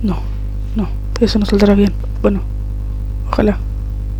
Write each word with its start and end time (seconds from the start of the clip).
No, 0.00 0.16
no, 0.76 0.88
eso 1.20 1.40
no 1.40 1.46
saldrá 1.46 1.74
bien. 1.74 1.92
Bueno, 2.22 2.40
ojalá. 3.32 3.58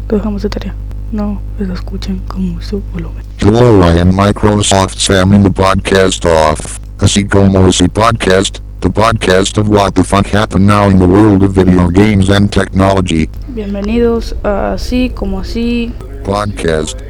Lo 0.08 0.17
dejamos 0.17 0.43
de 0.43 0.49
tarea. 0.49 0.75
No 1.12 1.41
lo 1.58 1.73
escuchen 1.73 2.19
con 2.27 2.54
mucho 2.54 2.83
volumen. 2.93 3.23
Hello, 3.38 3.80
I 3.83 4.01
am 4.01 4.12
Microsoft 4.12 4.99
Sam 4.99 5.35
in 5.35 5.45
the 5.45 5.51
podcast 5.51 6.25
off. 6.25 6.80
Así 6.99 7.25
como 7.25 7.69
ese 7.69 7.88
podcast, 7.88 8.59
the 8.80 8.91
podcast 8.91 9.56
of 9.56 9.69
what 9.69 9.93
the 9.93 10.03
fuck 10.03 10.27
happened 10.27 10.67
now 10.67 10.91
in 10.91 10.99
the 10.99 11.06
world 11.06 11.45
of 11.45 11.53
video 11.53 11.88
games 11.88 12.29
and 12.29 12.51
technology. 12.51 13.29
Bienvenidos 13.47 14.35
a 14.42 14.72
Así 14.72 15.10
como 15.15 15.38
Así. 15.38 15.92
Podcast. 16.24 17.01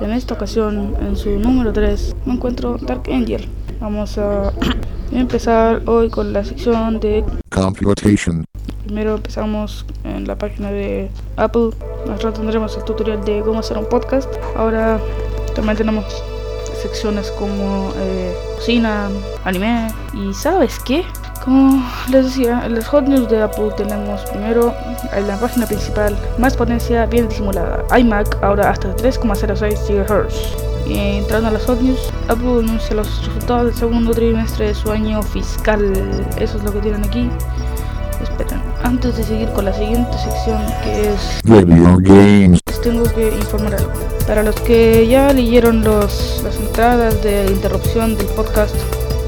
En 0.00 0.12
esta 0.12 0.32
ocasión, 0.32 0.94
en 1.06 1.14
su 1.14 1.38
número 1.38 1.74
3, 1.74 2.16
me 2.24 2.34
encuentro 2.34 2.78
Dark 2.80 3.02
Angel. 3.12 3.46
Vamos 3.80 4.16
a 4.16 4.50
empezar 5.12 5.82
hoy 5.86 6.10
con 6.10 6.32
la 6.32 6.44
sección 6.44 7.00
de 7.00 7.24
Computation. 7.50 8.44
Primero 8.84 9.16
empezamos 9.16 9.84
en 10.04 10.26
la 10.26 10.36
página 10.36 10.70
de 10.70 11.10
Apple. 11.36 11.70
Rato 12.06 12.32
tendremos 12.32 12.76
el 12.76 12.84
tutorial 12.84 13.24
de 13.24 13.42
cómo 13.44 13.60
hacer 13.60 13.76
un 13.76 13.86
podcast. 13.88 14.28
Ahora 14.56 14.98
también 15.54 15.76
tenemos 15.76 16.04
secciones 16.80 17.30
como 17.32 17.92
eh, 17.96 18.34
cocina, 18.56 19.08
anime. 19.44 19.88
Y 20.14 20.32
¿sabes 20.32 20.78
qué? 20.84 21.04
Como 21.44 21.82
les 22.10 22.26
decía, 22.26 22.62
en 22.64 22.74
los 22.74 22.86
hot 22.88 23.06
news 23.06 23.28
de 23.28 23.42
Apple 23.42 23.70
tenemos 23.76 24.20
primero 24.30 24.74
en 25.12 25.26
la 25.26 25.38
página 25.38 25.66
principal 25.66 26.16
más 26.38 26.56
potencia 26.56 27.06
bien 27.06 27.28
disimulada. 27.28 27.84
iMac 27.98 28.42
ahora 28.42 28.70
hasta 28.70 28.94
3,06 28.96 30.06
GHz. 30.06 30.67
Entrando 30.86 31.48
a 31.48 31.52
los 31.52 31.64
hot 31.66 31.80
news, 31.80 31.98
Apple 32.28 32.60
anuncia 32.60 32.94
los 32.94 33.26
resultados 33.26 33.66
del 33.66 33.74
segundo 33.74 34.12
trimestre 34.12 34.68
de 34.68 34.74
su 34.74 34.90
año 34.90 35.22
fiscal. 35.22 35.92
Eso 36.38 36.58
es 36.58 36.64
lo 36.64 36.72
que 36.72 36.80
tienen 36.80 37.04
aquí. 37.04 37.28
Esperen, 38.22 38.60
antes 38.82 39.16
de 39.16 39.22
seguir 39.22 39.48
con 39.52 39.64
la 39.66 39.72
siguiente 39.72 40.12
sección 40.18 40.60
que 40.82 41.10
es 41.12 41.40
Video 41.44 41.96
games. 42.00 42.60
les 42.66 42.80
tengo 42.80 43.04
que 43.14 43.28
informar 43.28 43.74
algo. 43.74 43.92
Para 44.26 44.42
los 44.42 44.56
que 44.60 45.06
ya 45.06 45.32
leyeron 45.32 45.84
los, 45.84 46.40
las 46.42 46.56
entradas 46.56 47.22
de 47.22 47.46
interrupción 47.46 48.16
del 48.16 48.26
podcast 48.28 48.74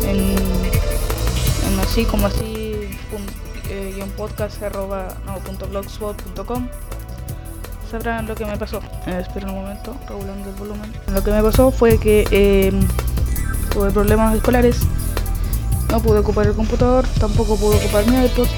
en, 0.04 0.18
en 0.18 1.80
así 1.80 2.04
como 2.04 2.26
así 2.26 2.88
pun- 3.10 3.70
eh, 3.70 4.04
podcast 4.16 4.60
arroba 4.62 5.08
no, 5.24 5.36
punto 5.38 5.66
blogspot.com 5.68 6.66
sabrán 7.90 8.26
lo 8.26 8.34
que 8.34 8.44
me 8.44 8.56
pasó. 8.56 8.80
Eh, 9.06 9.24
un 9.42 9.54
momento, 9.54 9.96
regulando 10.08 10.48
el 10.48 10.54
volumen. 10.56 10.92
Lo 11.12 11.22
que 11.22 11.30
me 11.30 11.42
pasó 11.42 11.70
fue 11.70 11.98
que 11.98 12.26
eh, 12.30 12.72
tuve 13.70 13.90
problemas 13.90 14.34
escolares. 14.34 14.78
No 15.90 16.00
pude 16.00 16.20
ocupar 16.20 16.46
el 16.46 16.54
computador, 16.54 17.04
tampoco 17.18 17.56
pude 17.56 17.76
ocupar 17.76 18.06
mi 18.06 18.24
iPod. 18.24 18.48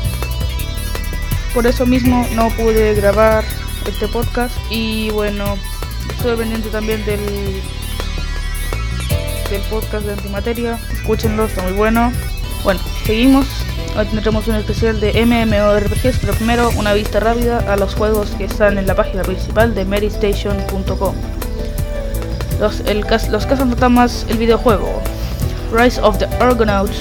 Por 1.54 1.66
eso 1.66 1.86
mismo 1.86 2.26
no 2.34 2.48
pude 2.50 2.94
grabar 2.94 3.44
este 3.86 4.06
podcast 4.08 4.54
y 4.70 5.10
bueno, 5.10 5.56
estoy 6.10 6.36
pendiente 6.36 6.68
también 6.68 7.04
del 7.04 7.20
del 9.50 9.60
podcast 9.62 10.06
de 10.06 10.12
Antimateria. 10.12 10.78
Escúchenlo, 10.92 11.44
está 11.44 11.62
muy 11.62 11.72
bueno. 11.72 12.12
Bueno, 12.64 12.80
seguimos. 13.04 13.46
Hoy 13.96 14.06
tendremos 14.06 14.48
un 14.48 14.54
especial 14.54 15.00
de 15.00 15.12
MMORPGs, 15.26 16.18
pero 16.20 16.32
primero 16.34 16.70
una 16.76 16.94
vista 16.94 17.20
rápida 17.20 17.58
a 17.70 17.76
los 17.76 17.94
juegos 17.94 18.30
que 18.38 18.44
están 18.44 18.78
en 18.78 18.86
la 18.86 18.94
página 18.94 19.22
principal 19.22 19.74
de 19.74 19.84
merystation.com. 19.84 21.14
Los, 22.58 22.80
el, 22.86 23.04
los 23.30 23.46
el 24.30 24.38
videojuego. 24.38 24.88
Rise 25.72 26.00
of 26.00 26.18
the 26.18 26.26
Argonauts 26.40 26.96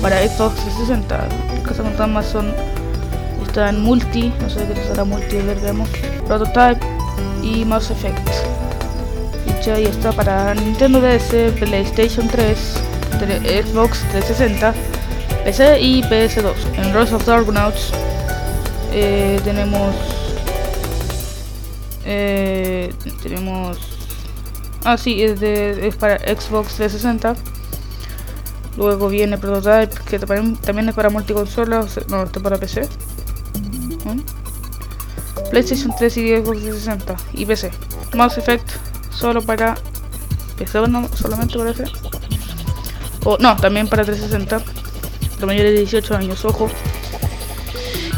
para 0.00 0.18
Xbox 0.26 0.54
360. 0.62 1.18
Los 1.56 1.68
Cazafantasmas 1.68 2.26
son 2.26 2.52
está 3.46 3.72
multi, 3.72 4.32
no 4.40 4.48
sé 4.48 4.64
qué 4.66 4.80
será 4.86 5.04
multi, 5.04 5.38
a 5.38 5.42
ver, 5.42 5.58
veamos. 5.60 5.88
Prototype 6.26 6.80
y 7.42 7.64
Mass 7.64 7.90
Effect. 7.90 8.28
Y 9.46 9.64
ya 9.64 9.74
ahí 9.74 9.84
está 9.86 10.12
para 10.12 10.54
Nintendo 10.54 11.00
DS, 11.00 11.52
PlayStation 11.58 12.28
3, 12.28 12.58
tre- 13.20 13.62
Xbox 13.64 14.00
360, 14.12 14.74
PC 15.44 15.80
y 15.80 16.02
PS2. 16.02 16.54
En 16.76 16.94
Rise 16.94 17.14
of 17.14 17.24
the 17.24 17.32
Argonauts 17.32 17.92
eh, 18.92 19.40
tenemos. 19.44 19.94
Eh, 22.04 22.92
tenemos. 23.22 23.78
Ah, 24.84 24.96
sí, 24.96 25.22
es, 25.22 25.40
de, 25.40 25.88
es 25.88 25.96
para 25.96 26.18
Xbox 26.18 26.74
360. 26.76 27.34
Luego 28.76 29.08
viene 29.08 29.38
Prototype, 29.38 30.02
que 30.04 30.18
también 30.18 30.88
es 30.88 30.94
para 30.94 31.10
multiconsola, 31.10 31.80
o 31.80 31.88
sea, 31.88 32.02
no, 32.08 32.22
está 32.22 32.40
para 32.40 32.58
PC. 32.58 32.88
¿Mm? 34.04 34.20
PlayStation 35.50 35.94
3 35.96 36.16
y 36.16 36.36
Xbox 36.36 36.62
360 36.62 37.16
y 37.34 37.46
PC. 37.46 37.70
Mass 38.14 38.38
Effect 38.38 38.70
solo 39.10 39.42
para 39.42 39.74
PC, 40.58 40.88
no, 40.88 41.08
solamente 41.14 41.58
para 41.58 41.72
PC. 41.72 41.84
O 43.24 43.38
no, 43.38 43.56
también 43.56 43.88
para 43.88 44.04
360. 44.04 44.81
Mayores 45.46 45.72
de 45.72 45.78
18 45.80 46.14
años, 46.16 46.44
ojo. 46.44 46.68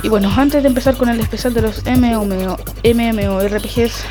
Y 0.02 0.08
bueno, 0.08 0.30
antes 0.36 0.62
de 0.62 0.68
empezar 0.68 0.96
con 0.96 1.08
el 1.08 1.18
especial 1.20 1.54
de 1.54 1.62
los 1.62 1.82
MMO, 1.84 2.56
MMORPGs, 2.84 4.04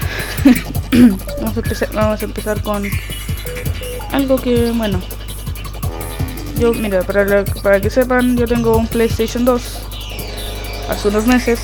vamos, 1.42 1.56
a 1.56 1.60
empezar, 1.60 1.90
vamos 1.94 2.22
a 2.22 2.26
empezar 2.26 2.62
con 2.64 2.84
algo 4.12 4.38
que, 4.38 4.72
bueno, 4.72 5.00
yo, 6.58 6.74
mira, 6.74 7.04
para, 7.04 7.26
la- 7.26 7.44
para 7.62 7.80
que 7.80 7.90
sepan, 7.92 8.36
yo 8.38 8.48
tengo 8.48 8.76
un 8.78 8.88
PlayStation 8.88 9.46
2 9.46 9.80
hace 10.90 11.08
unos 11.10 11.28
meses 11.28 11.60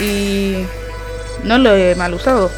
y 0.00 0.64
no 1.44 1.56
lo 1.58 1.74
he 1.74 1.94
mal 1.94 2.12
usado. 2.14 2.50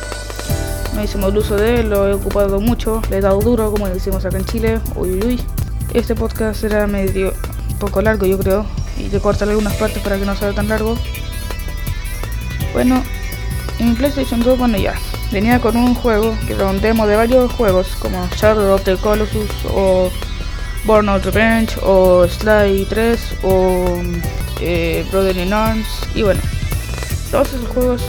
No 0.95 1.03
hice 1.03 1.19
mal 1.19 1.37
uso 1.37 1.56
de 1.56 1.81
él, 1.81 1.91
lo 1.91 2.09
he 2.09 2.15
ocupado 2.15 2.61
mucho, 2.61 3.03
le 3.11 3.19
he 3.19 3.21
dado 3.21 3.41
duro, 3.41 3.71
como 3.71 3.89
decimos 3.89 4.25
acá 4.25 4.39
en 4.39 4.45
Chile. 4.45 4.81
Uy, 4.95 5.11
uy, 5.12 5.22
uy. 5.25 5.41
Este 5.93 6.15
podcast 6.15 6.61
será 6.61 6.87
medio 6.87 7.33
poco 7.78 8.02
largo, 8.02 8.26
yo 8.26 8.38
creo, 8.38 8.66
y 8.98 9.08
le 9.08 9.20
cortaré 9.20 9.52
algunas 9.52 9.74
partes 9.74 10.02
para 10.02 10.18
que 10.18 10.24
no 10.24 10.36
sea 10.36 10.52
tan 10.52 10.68
largo. 10.68 10.96
Bueno, 12.72 13.02
en 13.78 13.94
PlayStation 13.94 14.40
2, 14.40 14.58
bueno, 14.58 14.78
ya. 14.78 14.94
Venía 15.32 15.60
con 15.60 15.76
un 15.76 15.94
juego 15.94 16.34
que 16.46 16.52
era 16.52 16.66
un 16.66 16.80
demo 16.80 17.06
de 17.06 17.16
varios 17.16 17.52
juegos, 17.52 17.96
como 17.98 18.28
Shadow 18.36 18.74
of 18.74 18.84
the 18.84 18.96
Colossus 18.96 19.50
o 19.74 20.10
Burnout 20.84 21.24
Revenge 21.24 21.78
o 21.82 22.28
Sly 22.28 22.86
3 22.90 23.38
o 23.42 24.02
eh, 24.60 25.06
Brother 25.10 25.36
in 25.38 25.52
Arms 25.52 25.86
y 26.14 26.22
bueno 26.22 26.41
todos 27.30 27.54
esos 27.54 27.68
juegos 27.68 28.02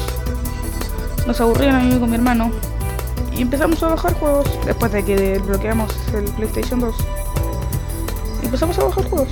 nos 1.25 1.39
aburrían 1.39 1.75
a 1.75 1.79
mí 1.79 1.97
con 1.97 2.09
mi 2.09 2.15
hermano 2.17 2.51
y 3.31 3.41
empezamos 3.41 3.81
a 3.81 3.87
bajar 3.87 4.13
juegos 4.15 4.47
después 4.65 4.91
de 4.91 5.05
que 5.05 5.15
desbloqueamos 5.15 5.89
el 6.13 6.25
PlayStation 6.25 6.81
2 6.81 6.95
y 8.41 8.45
empezamos 8.45 8.77
a 8.77 8.83
bajar 8.83 9.09
juegos 9.09 9.29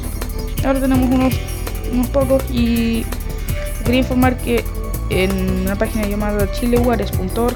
ahora 0.65 0.79
tenemos 0.79 1.09
unos 1.09 1.33
unos 1.91 2.07
pocos 2.07 2.43
y 2.51 3.05
quería 3.85 3.99
informar 3.99 4.37
que 4.37 4.63
en 5.09 5.61
una 5.61 5.75
página 5.75 6.07
llamada 6.07 6.51
chilewares.org 6.51 7.55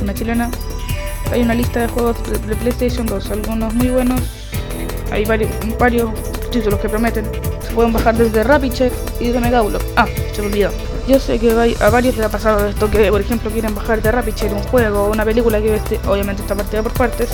una 0.00 0.14
chilena 0.14 0.50
hay 1.32 1.42
una 1.42 1.54
lista 1.54 1.80
de 1.80 1.88
juegos 1.88 2.16
de, 2.30 2.56
PlayStation 2.56 3.06
2 3.06 3.30
algunos 3.30 3.74
muy 3.74 3.88
buenos 3.88 4.20
hay 5.12 5.24
varios, 5.26 5.50
varios 5.78 6.10
títulos 6.50 6.80
que 6.80 6.88
prometen. 6.88 7.26
Se 7.66 7.74
pueden 7.74 7.92
bajar 7.92 8.16
desde 8.16 8.42
Rapicheck 8.44 8.92
y 9.20 9.28
de 9.28 9.38
Megaulo. 9.40 9.78
Ah, 9.94 10.06
se 10.32 10.40
me 10.40 10.48
olvidó. 10.48 10.70
Yo 11.06 11.18
sé 11.18 11.38
que 11.38 11.50
a 11.50 11.90
varios 11.90 12.16
les 12.16 12.24
ha 12.24 12.30
pasado 12.30 12.66
esto 12.66 12.90
que, 12.90 13.10
por 13.10 13.20
ejemplo, 13.20 13.50
quieren 13.50 13.74
bajar 13.74 14.00
de 14.00 14.10
Rapicheck 14.10 14.52
un 14.52 14.62
juego 14.62 15.04
o 15.04 15.10
una 15.10 15.24
película 15.24 15.60
que 15.60 15.76
este- 15.76 16.00
obviamente 16.06 16.42
está 16.42 16.54
partida 16.54 16.82
por 16.82 16.92
partes 16.92 17.28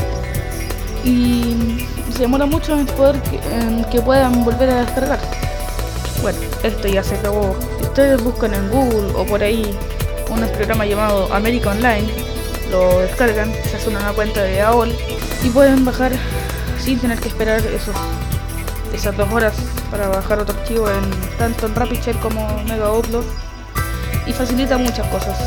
y 1.05 1.84
se 2.19 2.25
demora 2.25 2.47
mucho 2.47 2.77
en 2.77 2.84
poder 2.84 3.23
que, 3.23 3.37
en 3.55 3.84
que 3.84 4.01
puedan 4.01 4.45
volver 4.45 4.69
a 4.71 4.81
descargar. 4.81 5.21
Bueno, 6.21 6.41
esto 6.65 6.89
ya 6.89 7.01
se 7.01 7.15
acabó. 7.15 7.55
Si 7.79 7.85
ustedes 7.85 8.20
buscan 8.25 8.55
en 8.55 8.69
Google 8.70 9.12
o 9.15 9.25
por 9.25 9.41
ahí 9.41 9.73
un 10.29 10.41
programa 10.49 10.85
llamado 10.85 11.32
America 11.32 11.70
Online, 11.70 12.09
lo 12.73 12.99
descargan, 12.99 13.53
se 13.70 13.76
hacen 13.76 13.97
una 13.97 14.12
cuenta 14.15 14.43
de 14.43 14.61
AOL 14.61 14.93
y 15.44 15.50
pueden 15.50 15.85
bajar 15.85 16.11
sin 16.81 16.99
tener 16.99 17.20
que 17.20 17.29
esperar 17.29 17.61
esos, 17.61 17.94
esas 18.93 19.17
dos 19.17 19.32
horas 19.32 19.55
para 19.88 20.09
bajar 20.09 20.41
otro 20.41 20.59
archivo 20.59 20.91
en 20.91 21.38
tanto 21.38 21.67
en 21.67 21.75
RapidShare 21.76 22.19
como 22.19 22.49
Mega 22.64 22.93
Upload 22.94 23.26
y 24.26 24.32
facilita 24.32 24.76
muchas 24.76 25.06
cosas. 25.06 25.38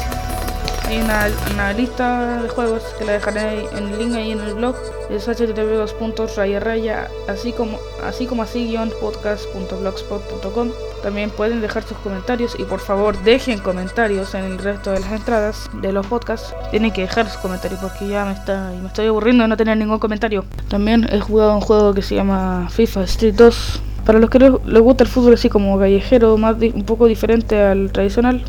Hay 0.87 1.01
una, 1.01 1.27
una 1.53 1.73
lista 1.73 2.43
de 2.43 2.47
juegos 2.47 2.81
que 2.97 3.03
la 3.03 3.11
dejaré 3.11 3.65
en 3.75 3.89
el 3.89 3.99
link 3.99 4.15
ahí 4.15 4.31
en 4.31 4.39
el 4.39 4.53
blog 4.53 4.77
es 5.11 5.25
http 5.25 6.35
raya 6.37 6.59
raya 6.59 7.07
así 7.27 7.51
como 7.51 7.77
así 8.03 8.25
como 8.25 8.43
así 8.43 8.67
guion 8.67 8.91
podcast.blogspot.com 9.01 10.71
también 11.01 11.31
pueden 11.31 11.61
dejar 11.61 11.83
sus 11.83 11.97
comentarios 11.97 12.55
y 12.59 12.63
por 12.63 12.79
favor 12.79 13.17
dejen 13.23 13.59
comentarios 13.59 14.35
en 14.35 14.45
el 14.45 14.59
resto 14.59 14.91
de 14.91 14.99
las 14.99 15.11
entradas 15.11 15.69
de 15.81 15.91
los 15.91 16.05
podcasts. 16.05 16.53
Tienen 16.69 16.91
que 16.91 17.01
dejar 17.01 17.27
sus 17.27 17.37
comentarios 17.37 17.81
porque 17.81 18.07
ya 18.07 18.23
me 18.25 18.33
está 18.33 18.71
me 18.79 18.87
estoy 18.87 19.07
aburriendo 19.07 19.43
de 19.43 19.47
no 19.47 19.57
tener 19.57 19.77
ningún 19.77 19.97
comentario. 19.97 20.45
También 20.69 21.07
he 21.11 21.19
jugado 21.19 21.55
un 21.55 21.61
juego 21.61 21.93
que 21.93 22.03
se 22.03 22.15
llama 22.15 22.67
FIFA 22.69 23.03
Street 23.03 23.33
2 23.35 23.81
Para 24.05 24.19
los 24.19 24.29
que 24.29 24.39
les 24.39 24.81
gusta 24.81 25.03
el 25.03 25.09
fútbol 25.09 25.33
así 25.33 25.49
como 25.49 25.79
callejero, 25.79 26.37
más 26.37 26.55
un 26.61 26.83
poco 26.83 27.07
diferente 27.07 27.59
al 27.59 27.91
tradicional, 27.91 28.43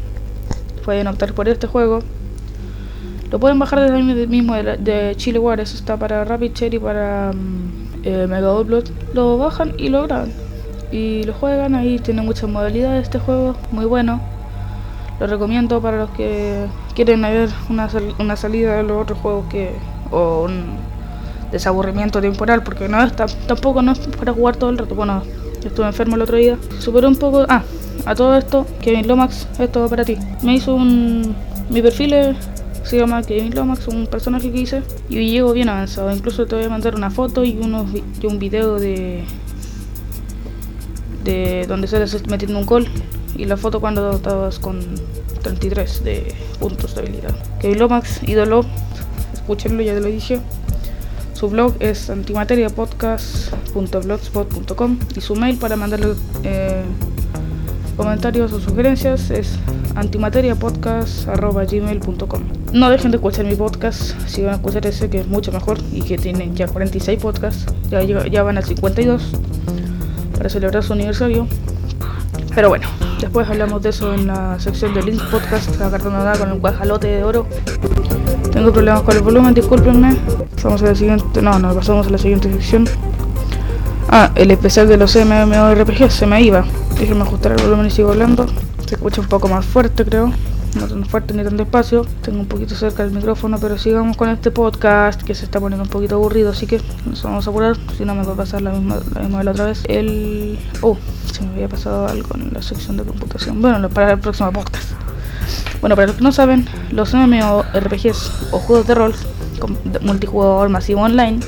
pueden 0.84 1.06
optar 1.06 1.32
por 1.32 1.48
este 1.48 1.66
juego. 1.66 2.00
Lo 3.32 3.40
pueden 3.40 3.58
bajar 3.58 3.80
desde 3.80 3.98
el 3.98 4.28
mismo 4.28 4.54
de, 4.54 4.76
de 4.76 5.16
Chile 5.16 5.38
War, 5.38 5.58
eso 5.58 5.74
está 5.74 5.96
para 5.96 6.22
Rapid 6.22 6.52
Cherry 6.52 6.78
para 6.78 7.32
mm, 7.32 8.02
eh, 8.04 8.26
Mega 8.28 8.60
Upload. 8.60 8.84
Lo 9.14 9.38
bajan 9.38 9.72
y 9.78 9.88
lo 9.88 10.02
graban. 10.02 10.30
Y 10.92 11.22
lo 11.24 11.32
juegan, 11.32 11.74
ahí 11.74 11.98
tiene 11.98 12.20
muchas 12.20 12.50
modalidades 12.50 13.04
este 13.04 13.18
juego, 13.18 13.56
muy 13.70 13.86
bueno. 13.86 14.20
Lo 15.18 15.26
recomiendo 15.26 15.80
para 15.80 15.96
los 15.96 16.10
que 16.10 16.66
quieren 16.94 17.22
ver 17.22 17.48
una, 17.70 17.88
una 18.18 18.36
salida 18.36 18.76
de 18.76 18.82
los 18.82 19.00
otros 19.02 19.18
juegos 19.18 19.46
que 19.48 19.70
o 20.10 20.42
un 20.44 20.76
desaburrimiento 21.50 22.20
temporal, 22.20 22.62
porque 22.62 22.86
no 22.86 23.02
está, 23.02 23.24
tampoco 23.46 23.80
no 23.80 23.92
es 23.92 23.98
para 24.00 24.34
jugar 24.34 24.56
todo 24.56 24.68
el 24.68 24.76
rato. 24.76 24.94
Bueno, 24.94 25.22
estuve 25.64 25.86
enfermo 25.86 26.16
el 26.16 26.22
otro 26.22 26.36
día. 26.36 26.58
Superó 26.80 27.08
un 27.08 27.16
poco. 27.16 27.46
Ah, 27.48 27.62
a 28.04 28.14
todo 28.14 28.36
esto, 28.36 28.66
Kevin 28.82 29.08
Lomax, 29.08 29.48
esto 29.58 29.80
va 29.80 29.88
para 29.88 30.04
ti. 30.04 30.18
Me 30.42 30.52
hizo 30.52 30.74
un. 30.74 31.34
Mi 31.70 31.80
perfil 31.80 32.12
es 32.12 32.36
se 32.84 32.98
llama 32.98 33.22
Kevin 33.22 33.54
Lomax, 33.54 33.88
un 33.88 34.06
personaje 34.06 34.50
que 34.50 34.60
hice 34.60 34.82
y 35.08 35.30
llego 35.30 35.52
bien 35.52 35.68
avanzado. 35.68 36.12
Incluso 36.12 36.46
te 36.46 36.56
voy 36.56 36.64
a 36.64 36.68
mandar 36.68 36.94
una 36.94 37.10
foto 37.10 37.44
y, 37.44 37.58
unos, 37.58 37.88
y 37.94 38.26
un 38.26 38.38
video 38.38 38.78
de 38.78 39.24
de 41.24 41.66
donde 41.68 41.86
sales 41.86 42.26
metiendo 42.28 42.58
un 42.58 42.66
gol 42.66 42.86
y 43.36 43.44
la 43.46 43.56
foto 43.56 43.80
cuando 43.80 44.10
estabas 44.12 44.58
con 44.58 44.80
33 45.42 46.04
de 46.04 46.34
puntos 46.60 46.94
de 46.94 47.00
habilidad. 47.00 47.34
Kevin 47.60 47.78
Lomax, 47.78 48.22
ídolo, 48.28 48.66
escúchenlo, 49.32 49.82
ya 49.82 49.94
te 49.94 50.00
lo 50.00 50.08
dije. 50.08 50.40
Su 51.34 51.48
blog 51.48 51.74
es 51.80 52.10
antimateriapodcast.blogspot.com 52.10 54.98
y 55.16 55.20
su 55.20 55.34
mail 55.34 55.56
para 55.58 55.76
mandarle 55.76 56.14
eh, 56.44 56.82
comentarios 57.96 58.52
o 58.52 58.60
sugerencias 58.60 59.30
es 59.30 59.58
antimateriapodcast.gmail.com 59.94 62.42
No 62.72 62.90
dejen 62.90 63.10
de 63.10 63.16
escuchar 63.16 63.44
mi 63.44 63.54
podcast, 63.54 64.18
si 64.26 64.42
van 64.42 64.54
a 64.54 64.56
escuchar 64.56 64.86
ese 64.86 65.10
que 65.10 65.20
es 65.20 65.26
mucho 65.26 65.52
mejor 65.52 65.78
y 65.92 66.02
que 66.02 66.18
tienen 66.18 66.54
ya 66.54 66.68
46 66.68 67.20
podcasts, 67.20 67.66
ya, 67.90 68.02
ya 68.02 68.42
van 68.42 68.58
a 68.58 68.62
52 68.62 69.32
para 70.36 70.48
celebrar 70.48 70.82
su 70.82 70.92
aniversario. 70.92 71.46
Pero 72.54 72.68
bueno, 72.68 72.86
después 73.20 73.48
hablamos 73.48 73.82
de 73.82 73.90
eso 73.90 74.12
en 74.12 74.26
la 74.26 74.58
sección 74.58 74.94
de 74.94 75.02
Link 75.02 75.22
Podcast, 75.30 75.78
la 75.78 75.90
cartonada 75.90 76.38
con 76.38 76.50
el 76.50 76.58
guajalote 76.58 77.06
de 77.06 77.24
oro. 77.24 77.46
Tengo 78.52 78.72
problemas 78.72 79.02
con 79.02 79.16
el 79.16 79.22
volumen, 79.22 79.54
discúlpenme. 79.54 80.16
Pasamos 80.54 80.82
a 80.82 80.86
la 80.86 80.94
siguiente. 80.94 81.40
No, 81.40 81.58
no, 81.58 81.74
pasamos 81.74 82.06
a 82.06 82.10
la 82.10 82.18
siguiente 82.18 82.52
sección. 82.52 82.86
Ah, 84.08 84.30
el 84.34 84.50
especial 84.50 84.88
de 84.88 84.98
los 84.98 85.16
MMORPG 85.16 86.10
se 86.10 86.26
me 86.26 86.42
iba. 86.42 86.64
Déjenme 86.98 87.22
ajustar 87.22 87.52
el 87.52 87.62
volumen 87.62 87.86
y 87.86 87.90
sigo 87.90 88.10
hablando. 88.10 88.46
Se 88.92 88.96
escucha 88.96 89.22
un 89.22 89.26
poco 89.26 89.48
más 89.48 89.64
fuerte, 89.64 90.04
creo. 90.04 90.30
No 90.78 90.86
tan 90.86 91.06
fuerte 91.06 91.32
ni 91.32 91.42
tan 91.42 91.56
despacio. 91.56 92.04
Tengo 92.20 92.40
un 92.40 92.46
poquito 92.46 92.74
cerca 92.74 93.02
del 93.02 93.10
micrófono, 93.10 93.56
pero 93.58 93.78
sigamos 93.78 94.18
con 94.18 94.28
este 94.28 94.50
podcast 94.50 95.22
que 95.22 95.34
se 95.34 95.46
está 95.46 95.58
poniendo 95.58 95.84
un 95.84 95.88
poquito 95.88 96.16
aburrido, 96.16 96.50
así 96.50 96.66
que 96.66 96.78
nos 97.06 97.22
vamos 97.22 97.46
a 97.46 97.50
apurar. 97.50 97.74
Si 97.96 98.04
no, 98.04 98.14
me 98.14 98.22
va 98.22 98.34
a 98.34 98.36
pasar 98.36 98.60
la 98.60 98.70
misma, 98.70 99.00
la 99.14 99.22
misma 99.22 99.38
de 99.38 99.44
la 99.44 99.50
otra 99.52 99.64
vez. 99.64 99.82
El. 99.88 100.58
Oh, 100.82 100.98
se 101.32 101.40
me 101.40 101.54
había 101.54 101.70
pasado 101.70 102.06
algo 102.06 102.28
en 102.34 102.52
la 102.52 102.60
sección 102.60 102.98
de 102.98 103.04
computación. 103.04 103.62
Bueno, 103.62 103.88
para 103.88 104.12
el 104.12 104.18
próximo 104.18 104.52
podcast. 104.52 104.90
Bueno, 105.80 105.96
para 105.96 106.08
los 106.08 106.16
que 106.16 106.22
no 106.22 106.32
saben, 106.32 106.68
los 106.90 107.14
MMORPGs 107.14 108.48
o 108.50 108.58
juegos 108.58 108.86
de 108.86 108.94
rol 108.94 109.14
multijugador 110.02 110.68
masivo 110.68 111.00
online 111.00 111.40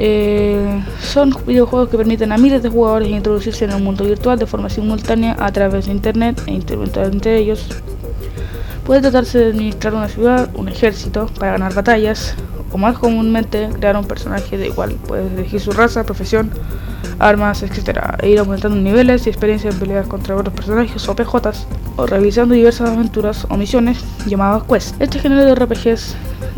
eh, 0.00 0.84
son 1.02 1.34
videojuegos 1.44 1.88
que 1.88 1.96
permiten 1.96 2.30
a 2.30 2.38
miles 2.38 2.62
de 2.62 2.68
jugadores 2.68 3.08
introducirse 3.08 3.64
en 3.64 3.72
el 3.72 3.82
mundo 3.82 4.04
virtual 4.04 4.38
de 4.38 4.46
forma 4.46 4.70
simultánea 4.70 5.34
a 5.40 5.50
través 5.50 5.86
de 5.86 5.92
internet 5.92 6.40
e 6.46 6.52
intervenir 6.52 6.96
entre 6.98 7.36
ellos. 7.38 7.66
Puede 8.86 9.00
tratarse 9.00 9.38
de 9.38 9.46
administrar 9.46 9.94
una 9.94 10.08
ciudad, 10.08 10.50
un 10.54 10.68
ejército 10.68 11.26
para 11.40 11.52
ganar 11.52 11.74
batallas, 11.74 12.36
o 12.70 12.78
más 12.78 12.96
comúnmente 12.96 13.70
crear 13.72 13.96
un 13.96 14.06
personaje 14.06 14.56
de 14.56 14.68
igual. 14.68 14.94
Puedes 15.08 15.32
elegir 15.32 15.58
su 15.58 15.72
raza, 15.72 16.04
profesión, 16.04 16.52
armas, 17.18 17.64
etc. 17.64 17.98
e 18.20 18.30
ir 18.30 18.38
aumentando 18.38 18.76
niveles 18.76 19.26
y 19.26 19.30
experiencia 19.30 19.68
en 19.68 19.80
pelear 19.80 20.06
contra 20.06 20.36
otros 20.36 20.54
personajes 20.54 21.08
o 21.08 21.16
PJs, 21.16 21.66
o 21.96 22.06
realizando 22.06 22.54
diversas 22.54 22.90
aventuras 22.90 23.48
o 23.50 23.56
misiones 23.56 23.98
llamadas 24.26 24.62
quests. 24.62 24.94
Este 25.00 25.18
género 25.18 25.44
de 25.44 25.56
RPGs 25.56 26.14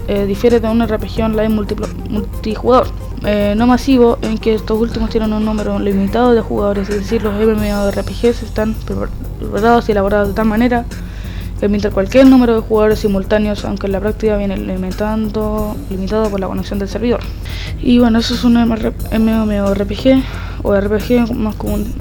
eh, 0.09 0.27
difiere 0.27 0.61
de 0.61 0.69
un 0.69 0.87
RPG 0.87 1.23
online 1.25 1.49
multijugador 1.49 2.89
eh, 3.25 3.55
no 3.57 3.67
masivo 3.67 4.19
en 4.23 4.39
que 4.39 4.55
estos 4.55 4.81
últimos 4.81 5.11
tienen 5.11 5.33
un 5.35 5.45
número 5.45 5.79
limitado 5.79 6.33
de 6.33 6.41
jugadores, 6.41 6.89
es 6.89 6.97
decir, 6.97 7.23
los 7.23 7.35
MMORPGs 7.35 8.43
están 8.43 8.75
preparados 8.75 9.89
y 9.89 9.93
elaborados 9.93 10.29
de 10.29 10.35
tal 10.35 10.47
manera 10.47 10.87
que 10.89 11.61
permiten 11.61 11.91
cualquier 11.91 12.27
número 12.27 12.55
de 12.55 12.61
jugadores 12.61 13.01
simultáneos, 13.01 13.67
aunque 13.67 13.87
en 13.87 13.93
la 13.93 14.01
práctica 14.01 14.39
viene 14.39 14.57
limitando, 14.57 15.77
limitado 15.91 16.31
por 16.31 16.41
la 16.41 16.49
conexión 16.49 16.79
del 16.79 16.89
servidor. 16.89 17.21
Y 17.83 17.99
bueno, 17.99 18.19
eso 18.21 18.33
es 18.33 18.43
un 18.45 18.55
MMORPG 18.55 20.23
o 20.63 20.75
RPG 20.75 21.35
más 21.35 21.57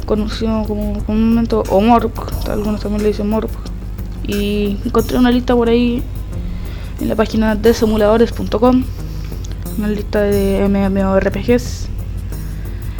conocido 0.06 0.63
como 0.63 1.04
comúnmente 1.04 1.56
o 1.56 1.81
MORP, 1.81 2.18
algunos 2.50 2.80
también 2.80 3.04
le 3.04 3.10
dicen 3.10 3.30
MORP. 3.30 3.51
Y 4.25 4.77
encontré 4.86 5.18
una 5.18 5.31
lista 5.31 5.54
por 5.54 5.68
ahí 5.68 6.01
en 7.01 7.10
la 7.10 7.16
página 7.16 7.56
de 7.56 7.74
simuladores.com 7.74 8.83
una 9.80 9.88
lista 9.88 10.22
de 10.22 10.68
MMORPGs. 10.68 11.88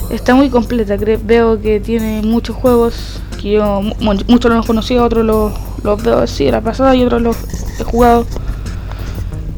Está 0.10 0.34
muy 0.34 0.50
completa, 0.50 0.96
veo 0.98 1.62
que 1.62 1.80
tiene 1.80 2.22
muchos 2.24 2.56
juegos 2.56 3.22
que 3.40 3.52
yo 3.52 3.82
muchos 4.02 4.52
los 4.52 4.66
conocía, 4.66 5.04
otros 5.04 5.26
los, 5.26 5.54
los 5.84 6.02
veo 6.02 6.20
así 6.20 6.50
la 6.50 6.62
pasada 6.62 6.96
y 6.96 7.04
otros 7.04 7.22
los 7.22 7.38
he 7.80 7.84
jugado. 7.84 8.26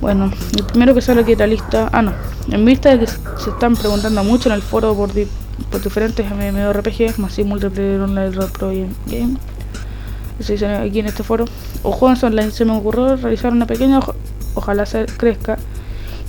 Bueno, 0.01 0.31
el 0.57 0.65
primero 0.65 0.93
que 0.95 1.01
sale 1.01 1.21
aquí 1.21 1.35
la 1.35 1.47
lista, 1.47 1.89
ah 1.93 2.01
no, 2.01 2.11
en 2.49 2.65
vista 2.65 2.89
de 2.89 2.99
que 2.99 3.07
se 3.07 3.49
están 3.51 3.75
preguntando 3.75 4.23
mucho 4.23 4.49
en 4.49 4.55
el 4.55 4.63
foro 4.63 4.95
por, 4.95 5.11
por 5.69 5.81
diferentes 5.81 6.25
MMORPGs, 6.29 7.19
más 7.19 7.33
si 7.33 7.43
multiplayer 7.43 8.01
online 8.01 8.31
role 8.31 8.49
pro 8.51 8.69
game, 9.05 9.37
se 10.39 10.53
dice 10.53 10.65
aquí 10.65 10.99
en 10.99 11.05
este 11.05 11.23
foro, 11.23 11.45
o 11.83 11.91
juegos 11.91 12.23
online, 12.23 12.49
se 12.49 12.65
me 12.65 12.75
ocurrió 12.75 13.15
realizar 13.15 13.53
una 13.53 13.67
pequeña, 13.67 13.99
ojalá 14.55 14.87
se 14.87 15.05
crezca, 15.05 15.59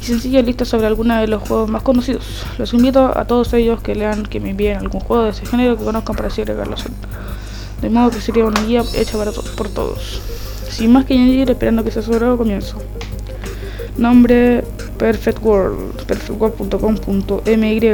y 0.02 0.04
sencilla 0.04 0.42
lista 0.42 0.64
sobre 0.64 0.88
algunos 0.88 1.20
de 1.20 1.28
los 1.28 1.46
juegos 1.46 1.70
más 1.70 1.82
conocidos. 1.82 2.24
Los 2.58 2.74
invito 2.74 3.16
a 3.16 3.24
todos 3.24 3.52
ellos 3.52 3.80
que 3.80 3.94
lean, 3.94 4.24
que 4.24 4.40
me 4.40 4.50
envíen 4.50 4.78
algún 4.78 5.00
juego 5.00 5.22
de 5.24 5.30
ese 5.30 5.46
género 5.46 5.78
que 5.78 5.84
conozcan 5.84 6.16
para 6.16 6.26
así 6.28 6.42
agregarlos. 6.42 6.82
De 7.80 7.88
modo 7.88 8.10
que 8.10 8.20
sería 8.20 8.44
una 8.44 8.60
guía 8.64 8.82
hecha 8.94 9.16
para 9.16 9.30
por 9.30 9.68
todos. 9.68 10.20
Sin 10.68 10.92
más 10.92 11.04
que 11.04 11.14
añadir, 11.14 11.48
esperando 11.50 11.84
que 11.84 11.92
sea 11.92 12.02
sobre 12.02 12.36
comienzo. 12.36 12.78
Nombre 13.96 14.64
Perfect 14.98 15.38
World, 15.44 16.04
perfectworld.com.my, 16.06 17.86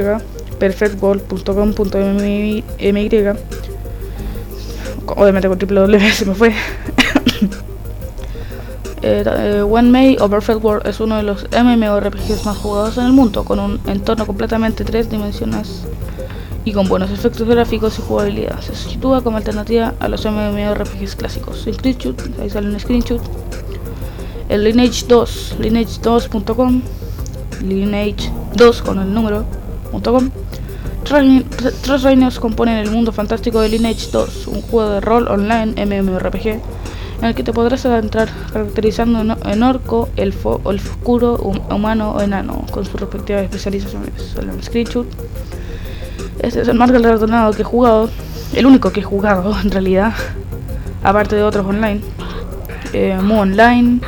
perfectworld.com.my, 0.59 2.65
obviamente 5.07 5.49
con 5.49 5.59
triple 5.59 5.81
W 5.81 6.12
se 6.12 6.25
me 6.25 6.35
fue. 6.35 6.55
Eh, 9.02 9.62
One 9.62 9.90
May 9.90 10.17
o 10.21 10.28
Perfect 10.28 10.62
World 10.62 10.87
es 10.87 11.00
uno 11.00 11.17
de 11.17 11.23
los 11.23 11.47
MMORPGs 11.52 12.45
más 12.45 12.57
jugados 12.57 12.99
en 12.99 13.07
el 13.07 13.12
mundo, 13.12 13.45
con 13.45 13.61
un 13.61 13.81
entorno 13.87 14.26
completamente 14.26 14.85
tres 14.85 15.11
dimensiones 15.11 15.85
y 16.64 16.73
con 16.73 16.88
buenos 16.88 17.11
efectos 17.11 17.47
gráficos 17.47 17.99
y 17.99 18.02
jugabilidad. 18.02 18.61
Se 18.61 18.75
sitúa 18.75 19.23
como 19.23 19.37
alternativa 19.37 19.95
a 20.00 20.09
los 20.09 20.25
MMORPGs 20.25 21.17
clásicos. 21.17 21.67
Screenshot, 21.73 22.21
ahí 22.40 22.50
sale 22.50 22.69
un 22.69 22.78
screenshot. 22.78 23.23
El 24.49 24.64
Lineage 24.64 25.07
2, 25.07 25.57
lineage2.com, 25.61 26.83
Lineage 27.62 28.33
2 28.55 28.83
con 28.83 28.99
el 28.99 29.12
número.com. 29.12 30.31
Tres 31.05 32.02
reinos 32.02 32.38
componen 32.38 32.76
el 32.76 32.90
mundo 32.90 33.12
fantástico 33.12 33.61
de 33.61 33.69
Lineage 33.69 34.09
2, 34.11 34.47
un 34.49 34.62
juego 34.62 34.90
de 34.90 35.00
rol 35.00 35.28
online 35.28 35.75
MMORPG 35.87 36.61
en 37.21 37.25
el 37.25 37.35
que 37.35 37.43
te 37.43 37.53
podrás 37.53 37.85
adentrar 37.85 38.29
caracterizando 38.53 39.37
en 39.45 39.63
orco, 39.63 40.09
elfo, 40.17 40.61
oscuro, 40.65 41.35
humano 41.35 42.13
o 42.13 42.21
enano, 42.21 42.65
con 42.71 42.85
sus 42.85 43.01
respectivas 43.01 43.43
especializaciones. 43.43 44.37
El 44.37 44.63
screenshot. 44.63 45.07
Este 46.41 46.61
es 46.61 46.69
el 46.69 46.77
más 46.77 46.93
galardonado 46.93 47.53
que 47.53 47.63
he 47.63 47.65
jugado, 47.65 48.11
el 48.55 48.67
único 48.67 48.93
que 48.93 49.01
he 49.01 49.03
jugado 49.03 49.59
en 49.63 49.71
realidad, 49.71 50.13
aparte 51.03 51.37
de 51.37 51.43
otros 51.43 51.65
online. 51.67 52.03
Eh, 52.93 53.19
Moonline, 53.21 54.01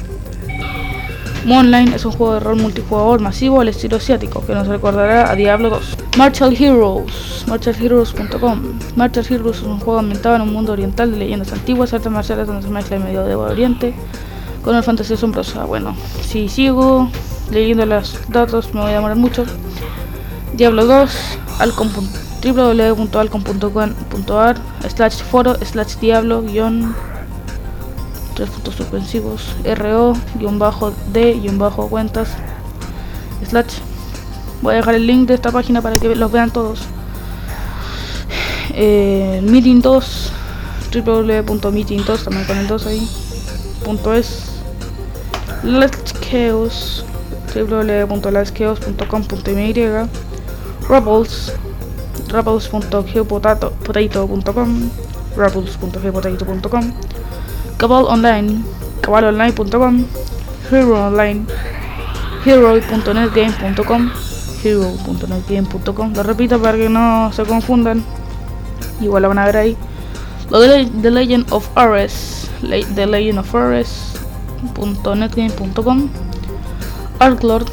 Moonline 1.44 1.94
es 1.94 2.04
un 2.04 2.12
juego 2.12 2.34
de 2.34 2.40
rol 2.40 2.56
multijugador 2.56 3.20
masivo 3.20 3.60
al 3.60 3.68
estilo 3.68 3.98
asiático 3.98 4.44
que 4.44 4.54
nos 4.54 4.66
recordará 4.66 5.30
a 5.30 5.34
Diablo 5.34 5.70
2. 5.70 5.96
Martial 6.16 6.56
Heroes, 6.58 7.44
martialheroes.com. 7.46 8.62
Martial 8.96 9.26
Heroes 9.28 9.58
es 9.58 9.62
un 9.62 9.78
juego 9.78 10.00
ambientado 10.00 10.36
en 10.36 10.42
un 10.42 10.52
mundo 10.52 10.72
oriental 10.72 11.12
de 11.12 11.18
leyendas 11.18 11.52
antiguas, 11.52 11.94
artes 11.94 12.10
marciales 12.10 12.46
donde 12.46 12.62
se 12.62 12.68
mezcla 12.68 12.96
el 12.96 13.04
medio 13.04 13.24
de 13.24 13.34
Oriente 13.34 13.94
con 14.62 14.76
el 14.76 14.82
fantasía 14.82 15.16
asombrosa. 15.16 15.64
Bueno, 15.64 15.94
si 16.22 16.48
sigo, 16.48 17.10
leyendo 17.50 17.84
los 17.86 18.18
datos 18.28 18.74
me 18.74 18.80
voy 18.80 18.90
a 18.90 18.94
demorar 18.94 19.16
mucho. 19.16 19.44
Diablo 20.54 20.86
2, 20.86 21.38
Alcom, 21.60 21.88
www.alcom.com.ar 22.42 24.56
slash 24.88 25.22
foro 25.22 25.54
slash 25.56 25.96
diablo 25.96 26.42
guion 26.42 26.94
tres 28.38 28.48
puntos 28.50 28.74
suspensivos 28.76 29.42
ro 29.74 30.14
guion 30.36 30.60
bajo 30.60 30.92
d 31.12 31.40
guion 31.40 31.58
bajo 31.58 31.88
cuentas 31.88 32.28
slash. 33.44 33.78
Voy 34.62 34.74
a 34.74 34.76
dejar 34.76 34.94
el 34.94 35.08
link 35.08 35.26
de 35.26 35.34
esta 35.34 35.50
página 35.50 35.82
para 35.82 35.98
que 35.98 36.14
los 36.14 36.30
vean 36.30 36.52
todos. 36.52 36.82
Eh, 38.74 39.40
meeting 39.42 39.80
2 39.80 40.32
www.meeting2 40.94 42.22
también 42.22 42.46
con 42.46 42.58
el 42.58 42.68
2 42.68 42.86
ahí 42.86 43.08
punto 43.84 44.14
es 44.14 44.60
let's 45.64 46.14
chaos 46.20 47.04
www.letschaos.com.my 47.52 49.72
Rubbles 50.88 51.52
rebels.geopotato.com 52.28 54.90
rebels.geopotato.com 55.36 56.92
Cabal 57.78 58.04
Online 58.06 58.62
cabalonline.com 59.00 60.04
Hero 60.70 61.06
Online 61.06 61.46
hero.netgame.com 62.44 64.10
hero.netgame.com 64.62 66.12
lo 66.14 66.22
repito 66.22 66.60
para 66.60 66.76
que 66.76 66.88
no 66.88 67.32
se 67.32 67.42
confundan. 67.44 68.04
Igual 69.00 69.22
la 69.22 69.28
van 69.28 69.38
a 69.38 69.46
ver 69.46 69.56
ahí. 69.56 69.76
Lo 70.50 70.60
The 70.60 71.10
Legend 71.10 71.50
of 71.52 71.66
Ares 71.76 72.50
The 72.60 73.06
Legend 73.06 73.38
of 73.38 73.54
Ares.netgame.com 73.54 76.08
Artlord 77.20 77.68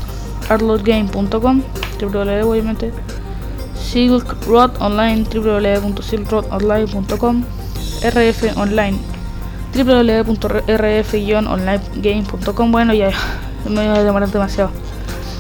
artlordgame.com 0.50 1.64
www 2.00 2.48
obviamente 2.48 2.94
Silk 3.76 4.46
Road 4.48 4.72
Online 4.80 5.24
www.silkroadonline.com 5.24 7.44
RF 8.04 8.58
Online 8.58 9.15
www.rf-onlinegame.com 9.76 12.72
Bueno, 12.72 12.94
ya 12.94 13.10
me 13.68 13.88
voy 13.88 13.98
a 13.98 14.04
demorar 14.04 14.30
demasiado. 14.30 14.72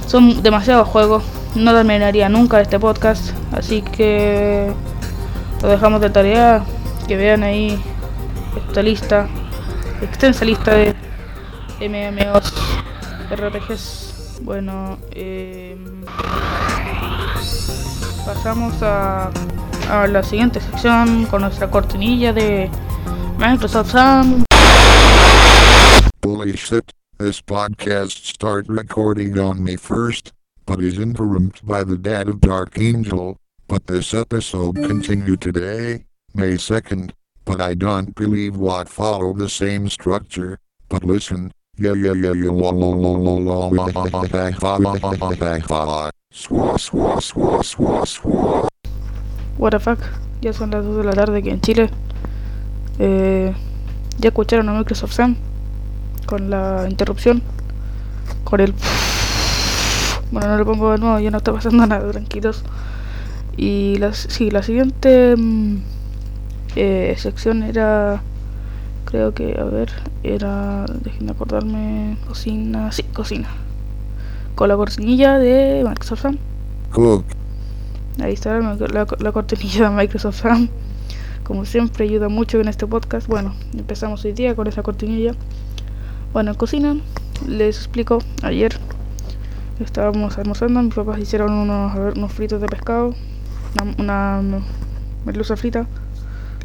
Son 0.08 0.42
demasiados 0.44 0.88
juegos. 0.88 1.24
No 1.56 1.74
terminaría 1.74 2.30
nunca 2.30 2.60
este 2.60 2.80
podcast. 2.80 3.32
Así 3.51 3.82
que 3.82 4.72
lo 5.62 5.70
dejamos 5.70 6.01
de 6.01 6.10
tarea. 6.10 6.65
Que 7.08 7.18
vean 7.18 7.44
ahí 7.44 7.80
esta 8.68 8.82
lista, 8.82 9.27
extensa 10.01 10.44
lista 10.44 10.74
de 10.74 10.96
MMOs, 11.80 12.51
RPGs. 13.30 14.39
Bueno, 14.42 14.98
eh 15.12 15.77
pasamos 18.25 18.82
a, 18.82 19.30
a 19.89 20.08
la 20.08 20.24
siguiente 20.24 20.60
sección 20.60 21.27
con 21.27 21.42
nuestra 21.42 21.70
cortinilla 21.70 22.34
de 22.34 22.72
Microsoft. 23.38 24.46
Holy 26.24 26.56
shit, 26.56 26.92
this 27.18 27.42
podcast 27.42 28.25
started 28.25 28.70
recording 28.70 29.38
on 29.38 29.63
May 29.63 29.75
1st, 29.75 30.32
but 30.65 30.82
is 30.82 30.98
interrupted 30.98 31.68
by 31.68 31.84
the 31.84 31.98
dad 31.98 32.30
of 32.30 32.39
Dark 32.42 32.80
Angel, 32.80 33.38
but 33.68 33.88
this 33.88 34.13
episode 34.13 34.75
continued 34.75 35.42
today, 35.42 36.06
May 36.34 36.54
2nd, 36.54 37.12
but 37.44 37.60
I 37.60 37.74
don't 37.74 38.15
believe 38.15 38.56
what 38.56 38.89
followed 38.89 39.38
the 39.38 39.50
same 39.50 39.89
structure, 39.89 40.58
but 40.89 41.04
listen, 41.04 41.51
yeah 41.77 41.94
yeah 41.94 42.13
yeah 42.13 42.34
yeah 42.34 42.51
la 42.51 42.70
la 42.70 42.88
la 42.88 43.12
la 43.12 43.68
la 43.68 43.70
Swa, 46.34 46.77
swa, 46.77 47.22
swa, 47.22 47.63
swa, 47.63 48.06
swa. 48.06 48.68
What 49.58 49.70
the 49.72 49.80
fuck, 49.80 50.00
ya 50.42 50.51
son 50.51 50.72
las 50.72 50.84
2 50.84 50.98
de 50.98 51.04
la 51.04 51.13
tarde 51.13 51.38
aquí 51.38 51.50
en 51.50 51.62
Chile. 51.62 51.89
Eh, 53.00 53.54
ya 54.20 54.30
escucharon 54.30 54.70
a 54.70 54.74
Microsoft 54.74 55.14
Sam 55.14 55.36
con 56.25 56.50
la 56.50 56.88
interrupción, 56.90 57.42
con 58.44 58.62
el. 58.62 58.74
Bueno, 60.32 60.50
no 60.50 60.58
lo 60.58 60.66
pongo 60.66 60.92
de 60.92 60.98
nuevo, 60.98 61.20
ya 61.20 61.30
no 61.30 61.38
está 61.38 61.54
pasando 61.54 61.86
nada, 61.88 62.12
tranquilos. 62.12 62.64
Y 63.58 63.98
la, 64.00 64.14
sí, 64.14 64.50
la 64.50 64.64
siguiente 64.64 65.36
mm, 65.38 65.78
eh, 66.75 67.16
sección 67.18 67.64
era. 67.64 68.22
Creo 69.06 69.34
que, 69.34 69.58
a 69.60 69.64
ver, 69.66 69.92
era. 70.24 70.86
Déjenme 71.04 71.32
acordarme. 71.32 72.18
Cocina. 72.28 72.92
Sí, 72.92 73.04
cocina 73.04 73.48
con 74.56 74.70
la 74.70 74.78
cortinilla 74.78 75.38
de 75.38 75.84
Microsoft 75.86 76.22
Sam. 76.22 76.38
Cook. 76.92 77.25
Ahí 78.22 78.34
está 78.34 78.58
la, 78.58 78.75
la, 78.75 79.08
la 79.20 79.32
cortinilla 79.32 79.90
de 79.90 79.96
Microsoft 79.96 80.42
Sam. 80.42 80.70
Como 81.46 81.64
siempre 81.64 82.06
ayuda 82.06 82.28
mucho 82.28 82.60
en 82.60 82.68
este 82.68 82.88
podcast. 82.88 83.28
Bueno, 83.28 83.54
empezamos 83.78 84.25
hoy 84.25 84.34
día 84.34 84.56
con 84.56 84.66
esa 84.66 84.82
cortinilla. 84.82 85.36
Bueno, 86.34 86.50
en 86.50 86.58
cocina 86.58 86.98
les 87.48 87.78
explico. 87.78 88.18
Ayer 88.42 88.75
estábamos 89.80 90.40
almorzando. 90.40 90.82
Mis 90.82 90.96
papás 90.96 91.20
hicieron 91.20 91.54
unos, 91.54 91.94
ver, 91.94 92.18
unos 92.18 92.34
fritos 92.34 92.60
de 92.62 92.68
pescado. 92.68 93.14
Una, 94.00 94.40
una 94.40 94.64
merluza 95.24 95.56
frita. 95.56 95.86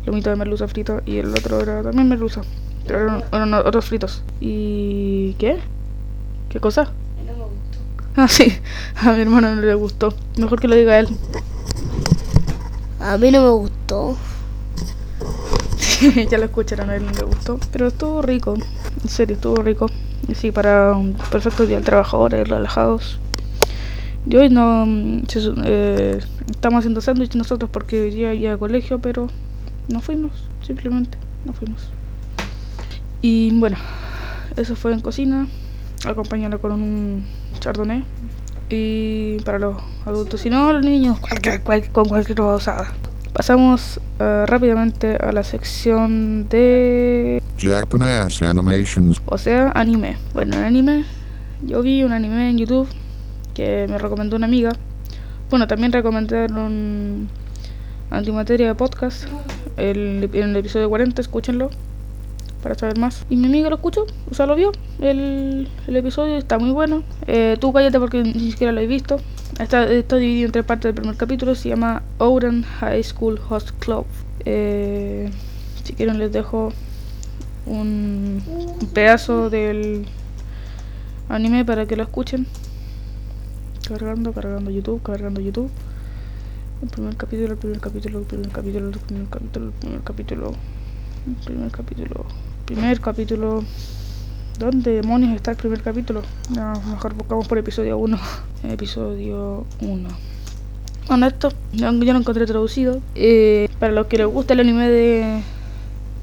Lomito 0.07 0.31
de 0.31 0.37
merluza 0.37 0.67
frita. 0.67 1.03
Y 1.05 1.19
el 1.19 1.29
otro 1.29 1.61
era 1.61 1.83
también 1.83 2.09
merluza. 2.09 2.41
Pero 2.87 3.03
eran, 3.03 3.25
eran 3.33 3.53
otros 3.53 3.85
fritos. 3.85 4.23
¿Y 4.41 5.35
qué? 5.35 5.59
¿Qué 6.49 6.59
cosa? 6.59 6.91
Ah, 8.17 8.29
sí, 8.29 8.51
a 8.97 9.13
mi 9.13 9.21
hermano 9.21 9.55
no 9.55 9.61
le 9.61 9.75
gustó. 9.75 10.15
Mejor 10.39 10.59
que 10.59 10.69
lo 10.69 10.75
diga 10.75 10.99
él. 10.99 11.09
A 12.99 13.19
mí 13.19 13.31
no 13.31 13.43
me 13.43 13.51
gustó. 13.51 14.17
Ya 16.31 16.39
lo 16.39 16.45
escucharon, 16.45 16.91
a 16.91 16.97
él 16.97 17.05
no 17.07 17.13
le 17.13 17.23
gustó. 17.25 17.59
Pero 17.73 17.89
estuvo 17.89 18.23
rico, 18.23 18.55
en 19.03 19.09
serio, 19.09 19.37
estuvo 19.37 19.57
rico. 19.63 19.87
Sí, 20.35 20.51
para 20.53 20.93
un 20.93 21.15
perfecto 21.31 21.67
día 21.67 21.77
del 21.77 21.85
trabajador, 21.85 22.33
relajados. 22.33 23.19
Y 24.27 24.37
hoy 24.37 24.49
no. 24.51 24.87
su- 25.29 25.55
eh, 25.65 26.21
estamos 26.51 26.81
haciendo 26.81 27.01
sándwich 27.01 27.35
nosotros 27.37 27.71
porque 27.73 28.01
hoy 28.03 28.11
día 28.11 28.35
iba 28.35 28.53
a 28.53 28.59
colegio, 28.59 28.99
pero 28.99 29.29
no 29.89 30.01
fuimos, 30.01 30.33
simplemente 30.67 31.17
no 31.45 31.53
fuimos. 31.53 31.91
Y 33.23 33.59
bueno, 33.59 33.77
eso 34.57 34.77
fue 34.77 34.93
en 34.93 35.01
cocina. 35.01 35.47
Acompañarlo 36.07 36.61
con 36.61 36.73
un 36.73 37.25
chardonnay. 37.61 38.05
Y 38.71 39.39
para 39.41 39.59
los 39.59 39.77
adultos, 40.07 40.41
si 40.41 40.49
no, 40.51 40.73
los 40.73 40.85
niños, 40.85 41.19
cualquier, 41.19 41.63
cual- 41.63 41.89
con 41.91 42.05
cualquier 42.09 42.39
cosa. 42.39 42.93
Pasamos 43.33 44.01
eh, 44.19 44.45
rápidamente 44.47 45.17
a 45.17 45.31
la 45.31 45.45
sección 45.45 46.49
de. 46.49 47.41
Japanese 47.59 48.45
animations. 48.45 49.23
O 49.27 49.39
sea, 49.39 49.71
anime. 49.75 50.17
Bueno, 50.35 50.57
en 50.57 50.65
anime, 50.65 51.05
yo 51.63 51.81
vi 51.83 52.03
un 52.03 52.13
anime 52.13 52.51
en 52.51 52.59
YouTube 52.59 52.89
que 53.55 53.87
me 53.89 53.99
recomendó 53.99 54.37
una 54.37 54.47
amiga. 54.47 54.73
Bueno, 55.49 55.69
también 55.69 55.93
recomendaron 55.93 57.29
Antimateria 58.11 58.67
de 58.69 58.75
Podcast. 58.75 59.27
El, 59.77 60.29
en 60.33 60.51
el 60.51 60.57
episodio 60.57 60.89
40, 60.89 61.21
escúchenlo 61.21 61.71
para 62.63 62.75
saber 62.75 62.99
más. 62.99 63.25
Y 63.31 63.37
mi 63.37 63.47
amiga 63.47 63.71
lo 63.71 63.77
escuchó, 63.77 64.07
o 64.31 64.35
sea, 64.35 64.47
lo 64.47 64.57
vio. 64.57 64.73
El, 65.01 65.69
el 65.87 65.97
episodio 65.97 66.37
está 66.37 66.59
muy 66.59 66.71
bueno. 66.71 67.05
Eh, 67.27 67.57
tú 67.61 67.73
cállate 67.73 67.99
porque 68.01 68.23
ni 68.23 68.51
siquiera 68.51 68.73
lo 68.73 68.81
he 68.81 68.87
visto. 68.87 69.21
Está, 69.61 69.85
está 69.93 70.17
dividido 70.17 70.47
en 70.47 70.53
tres 70.53 70.65
partes 70.65 70.85
del 70.85 70.95
primer 70.95 71.17
capítulo. 71.19 71.55
Se 71.55 71.69
llama 71.69 72.03
Ouran 72.17 72.63
High 72.63 73.05
School 73.05 73.39
Host 73.47 73.73
Club. 73.79 74.07
Eh, 74.47 75.31
si 75.85 75.93
quieren 75.93 76.19
les 76.19 76.33
dejo 76.33 76.73
un, 77.67 78.43
pedazo 78.95 79.51
del 79.51 80.07
anime 81.29 81.67
para 81.67 81.85
que 81.85 81.95
lo 81.95 82.05
escuchen. 82.05 82.47
Cargando, 83.87 84.33
cargando 84.33 84.71
YouTube, 84.71 85.03
cargando 85.03 85.43
YouTube. 85.43 85.71
El 86.83 86.89
primer 86.89 87.17
capítulo, 87.17 87.53
el 87.53 87.59
primer 87.59 87.81
capítulo, 87.81 88.19
el 88.21 88.25
primer 88.25 88.49
capítulo, 88.49 88.89
el 88.89 88.99
primer 88.99 89.29
capítulo, 89.29 89.67
el 89.67 89.73
primer 89.73 90.01
capítulo. 90.01 90.53
El 91.27 91.35
primer 91.45 91.71
capítulo. 91.71 92.25
Primer 92.65 93.01
capítulo. 93.01 93.65
¿Dónde 94.61 94.91
demonios 94.91 95.35
está 95.35 95.53
el 95.53 95.57
primer 95.57 95.81
capítulo? 95.81 96.21
No, 96.55 96.75
mejor 96.91 97.15
buscamos 97.15 97.49
por 97.49 97.57
episodio 97.57 97.97
1. 97.97 98.19
Episodio 98.65 99.65
1. 99.81 100.09
Bueno, 101.09 101.27
esto 101.27 101.51
yo 101.73 101.91
lo 101.91 102.19
encontré 102.19 102.45
traducido. 102.45 103.01
Eh, 103.15 103.71
para 103.79 103.93
los 103.93 104.07
que 104.09 104.19
les 104.19 104.27
gusta 104.27 104.53
el 104.53 104.61
anime 104.61 104.87
de, 104.91 105.43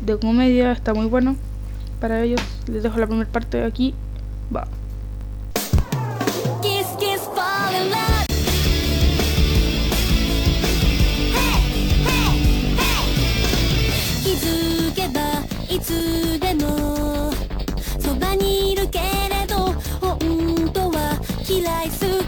de 0.05 0.17
comedia, 0.19 0.71
está 0.71 0.93
muy 0.93 1.07
bueno. 1.07 1.35
Para 1.99 2.21
ellos, 2.21 2.39
les 2.67 2.83
dejo 2.83 2.99
la 2.99 3.07
primera 3.07 3.27
parte 3.27 3.63
aquí. 3.63 3.95
Va. 4.55 4.67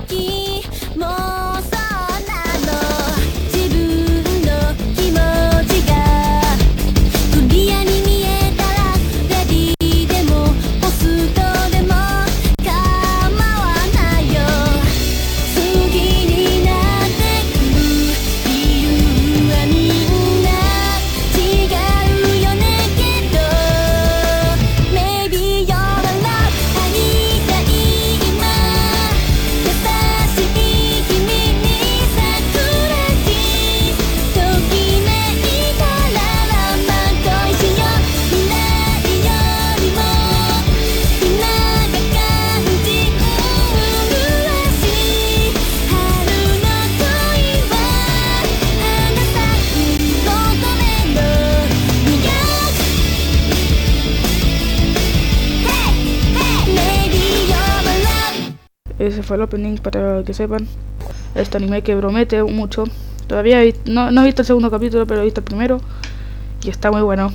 き 0.07 0.48
ese 58.99 59.23
fue 59.23 59.37
el 59.37 59.43
opening 59.43 59.77
para 59.77 60.23
que 60.23 60.33
sepan. 60.33 60.67
Este 61.33 61.57
anime 61.57 61.81
que 61.81 61.95
promete 61.95 62.43
mucho. 62.43 62.83
Todavía 63.27 63.63
he 63.63 63.73
no, 63.85 64.11
no 64.11 64.21
he 64.21 64.25
visto 64.25 64.41
el 64.41 64.45
segundo 64.45 64.69
capítulo, 64.69 65.07
pero 65.07 65.21
he 65.21 65.25
visto 65.25 65.39
el 65.39 65.45
primero. 65.45 65.79
Y 66.63 66.69
está 66.69 66.91
muy 66.91 67.01
bueno. 67.01 67.31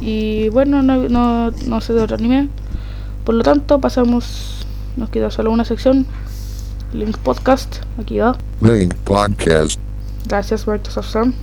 Y 0.00 0.48
bueno, 0.50 0.82
no, 0.82 1.08
no, 1.08 1.50
no 1.50 1.80
sé 1.80 1.92
de 1.94 2.02
otro 2.02 2.16
anime. 2.16 2.48
Por 3.24 3.34
lo 3.34 3.42
tanto, 3.42 3.80
pasamos. 3.80 4.64
Nos 4.96 5.10
queda 5.10 5.30
solo 5.30 5.50
una 5.50 5.64
sección. 5.64 6.06
Link 6.92 7.18
Podcast. 7.18 7.78
Aquí 8.00 8.18
va. 8.18 8.36
Link 8.60 8.94
Podcast. 8.94 9.80
Gracias, 10.26 10.68
Microsoft 10.68 11.10
Sam. 11.10 11.34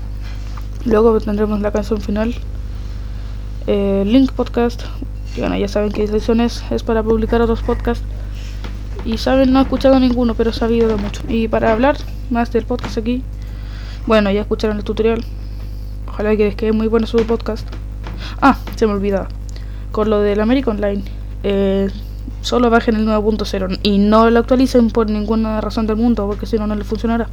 Luego 0.86 1.20
tendremos 1.20 1.60
la 1.60 1.72
canción 1.72 2.00
final. 2.00 2.34
Eh, 3.68 4.04
Link 4.06 4.32
Podcast. 4.32 4.84
Y 5.36 5.42
bueno, 5.42 5.58
ya 5.58 5.68
saben 5.68 5.92
que 5.92 6.04
esa 6.04 6.16
es, 6.18 6.64
es 6.72 6.84
para 6.84 7.04
publicar 7.04 7.42
otros 7.42 7.62
podcasts. 7.62 8.06
Y 9.06 9.18
saben, 9.18 9.54
no 9.54 9.60
he 9.60 9.62
escuchado 9.62 10.00
ninguno, 10.00 10.34
pero 10.34 10.50
he 10.50 10.54
sabido 10.54 10.88
de 10.88 10.96
mucho. 10.96 11.22
Y 11.30 11.48
para 11.48 11.72
hablar 11.72 11.98
más 12.30 12.52
del 12.52 12.66
podcast 12.66 12.98
aquí. 12.98 13.24
Bueno, 14.08 14.32
ya 14.32 14.42
escucharon 14.42 14.78
el 14.78 14.84
tutorial. 14.84 15.24
Ojalá 16.08 16.36
que 16.36 16.46
les 16.46 16.56
quede 16.56 16.72
muy 16.72 16.88
bueno 16.88 17.06
su 17.06 17.18
podcast. 17.26 17.68
Ah, 18.42 18.58
se 18.76 18.88
me 18.88 18.94
olvidaba. 18.94 19.28
Con 19.92 20.10
lo 20.10 20.20
del 20.22 20.42
America 20.42 20.72
Online. 20.72 21.04
Eh, 21.44 21.90
solo 22.42 22.70
bajen 22.70 22.96
el 22.96 23.08
9.0 23.08 23.80
y 23.84 23.98
no 23.98 24.30
lo 24.30 24.40
actualicen 24.40 24.90
por 24.90 25.10
ninguna 25.10 25.62
razón 25.62 25.88
del 25.88 25.98
mundo, 25.98 26.26
porque 26.28 26.46
si 26.46 26.58
no, 26.58 26.68
no 26.68 26.76
les 26.76 26.88
funcionará. 26.88 27.28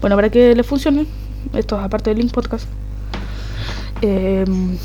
Bueno, 0.00 0.16
para 0.16 0.30
que 0.30 0.54
les 0.54 0.66
funcione, 0.66 1.06
esto 1.54 1.76
es 1.78 1.84
aparte 1.84 2.10
del 2.10 2.20
Link 2.20 2.32
Podcast, 2.32 2.68
eh, 4.02 4.44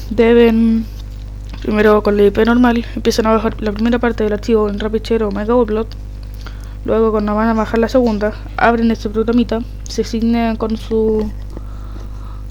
deben 0.10 0.86
primero 1.64 2.04
con 2.04 2.18
la 2.18 2.24
IP 2.24 2.40
normal, 2.46 2.86
empiezan 2.94 3.26
a 3.26 3.32
bajar 3.32 3.56
la 3.62 3.72
primera 3.72 3.98
parte 3.98 4.26
del 4.26 4.34
archivo 4.34 4.70
en 4.70 4.80
Rapid 4.80 5.24
o 5.24 5.32
Mega 5.32 5.56
Upload. 5.56 5.88
Luego 6.84 7.12
cuando 7.12 7.34
van 7.36 7.48
a 7.48 7.54
bajar 7.54 7.80
la 7.80 7.88
segunda, 7.88 8.34
abren 8.58 8.92
este 8.92 9.10
programita, 9.10 9.62
se 9.88 10.04
signan 10.04 10.58
con 10.58 10.76
su 10.76 11.32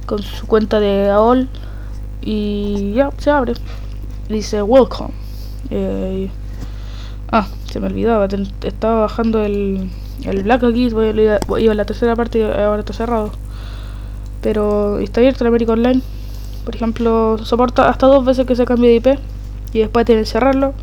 con 0.06 0.23
su 0.23 0.47
cuenta 0.47 0.80
de 0.80 1.10
AOL 1.10 1.47
y 2.23 2.93
ya 2.95 3.10
se 3.19 3.30
abre. 3.30 3.52
Dice 4.30 4.63
welcome. 4.63 5.10
Eh, 5.69 6.30
ah, 7.30 7.47
se 7.71 7.80
me 7.80 7.89
olvidaba, 7.89 8.26
estaba 8.63 9.02
bajando 9.02 9.45
el, 9.45 9.91
el 10.25 10.43
Black 10.43 10.65
aquí, 10.65 10.86
iba 10.86 11.73
a 11.73 11.75
la 11.75 11.84
tercera 11.84 12.17
parte 12.17 12.39
y 12.39 12.43
ahora 12.43 12.80
está 12.80 12.95
cerrado. 12.95 13.30
Pero 14.41 14.99
está 15.00 15.21
abierto 15.21 15.45
el 15.45 15.49
América 15.49 15.73
Online. 15.75 16.00
Por 16.64 16.76
ejemplo, 16.76 17.38
soporta 17.38 17.88
hasta 17.88 18.06
dos 18.06 18.25
veces 18.25 18.46
que 18.46 18.56
se 18.56 18.64
cambie 18.64 18.90
de 18.90 18.96
IP 18.96 19.18
y 19.72 19.80
después 19.80 20.06
tienen 20.06 20.25
que 20.25 20.30
cerrarlo 20.30 20.75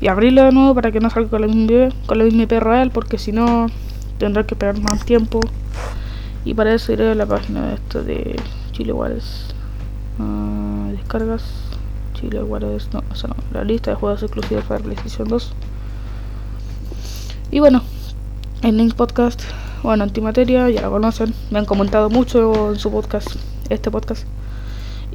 y 0.00 0.08
abrirlo 0.08 0.42
de 0.42 0.52
nuevo 0.52 0.74
para 0.74 0.90
que 0.90 1.00
no 1.00 1.08
salga 1.10 1.30
con 1.30 1.40
la 1.40 1.46
misma 1.46 1.62
IP, 1.62 2.06
con 2.06 2.18
la 2.18 2.24
misma 2.24 2.42
IP 2.42 2.52
real, 2.60 2.90
porque 2.90 3.18
si 3.18 3.30
no 3.30 3.68
tendrá 4.18 4.44
que 4.44 4.54
esperar 4.54 4.80
más 4.80 5.04
tiempo. 5.04 5.40
Y 6.44 6.54
para 6.54 6.74
eso 6.74 6.92
iré 6.92 7.12
a 7.12 7.14
la 7.14 7.24
página 7.24 7.68
de 7.68 7.74
esto 7.74 8.02
de 8.02 8.36
Chile 8.72 8.92
Juárez. 8.92 9.46
Ah, 10.18 10.88
descargas. 10.90 11.44
Chile 12.14 12.40
Juárez, 12.40 12.88
no, 12.92 13.02
eso 13.12 13.28
no. 13.28 13.36
La 13.52 13.62
lista 13.62 13.92
de 13.92 13.96
juegos 13.96 14.22
exclusivos 14.22 14.64
para 14.64 14.80
PlayStation 14.82 15.28
2. 15.28 15.52
Y 17.52 17.60
bueno, 17.60 17.82
el 18.62 18.76
Link 18.76 18.94
Podcast, 18.94 19.42
bueno, 19.82 20.02
Antimateria, 20.02 20.68
ya 20.70 20.82
lo 20.82 20.90
conocen. 20.90 21.32
Me 21.50 21.60
han 21.60 21.64
comentado 21.64 22.10
mucho 22.10 22.72
en 22.72 22.78
su 22.78 22.90
podcast, 22.90 23.28
este 23.70 23.90
podcast. 23.90 24.26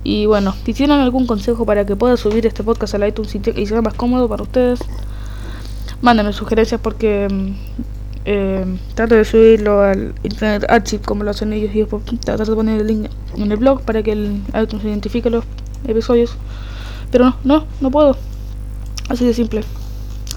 Y 0.03 0.25
bueno, 0.25 0.55
si 0.65 0.73
tienen 0.73 0.99
algún 0.99 1.27
consejo 1.27 1.65
para 1.65 1.86
que 1.86 1.95
pueda 1.95 2.17
subir 2.17 2.45
este 2.45 2.63
podcast 2.63 2.95
al 2.95 3.07
iTunes 3.07 3.36
y, 3.36 3.65
sea 3.65 3.81
más 3.81 3.93
cómodo 3.93 4.29
para 4.29 4.43
ustedes, 4.43 4.79
mándenme 6.01 6.33
sugerencias 6.33 6.79
porque 6.81 7.27
mm, 7.29 7.51
eh, 8.25 8.77
trato 8.93 9.15
de 9.15 9.25
subirlo 9.25 9.81
al 9.81 10.13
Internet 10.23 10.65
Archive 10.69 11.03
como 11.03 11.23
lo 11.23 11.31
hacen 11.31 11.53
ellos 11.53 11.73
y 11.73 11.79
después 11.79 12.03
trato 12.23 12.45
de 12.45 12.55
poner 12.55 12.81
el 12.81 12.88
link 12.88 13.10
en 13.36 13.51
el 13.51 13.57
blog 13.57 13.81
para 13.81 14.03
que 14.03 14.12
el 14.12 14.41
iTunes 14.62 14.86
identifique 14.86 15.29
los 15.29 15.43
episodios. 15.88 16.36
Pero 17.12 17.25
no, 17.25 17.36
no, 17.43 17.65
no 17.81 17.91
puedo. 17.91 18.17
Así 19.10 19.25
de 19.25 19.33
simple. 19.33 19.63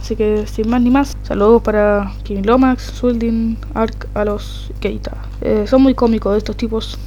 Así 0.00 0.16
que 0.16 0.46
sin 0.46 0.68
más 0.68 0.80
ni 0.82 0.90
más, 0.90 1.16
saludos 1.22 1.62
para 1.62 2.12
Kimi 2.24 2.42
Lomax, 2.42 2.82
Sueldin, 2.82 3.58
Ark, 3.74 4.08
Alos, 4.14 4.72
Keita. 4.80 5.16
Eh, 5.40 5.66
son 5.68 5.82
muy 5.82 5.94
cómicos 5.94 6.36
estos 6.36 6.56
tipos. 6.56 6.98